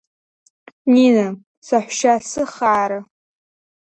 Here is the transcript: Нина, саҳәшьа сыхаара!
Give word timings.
Нина, 0.93 1.27
саҳәшьа 1.67 2.13
сыхаара! 2.29 2.99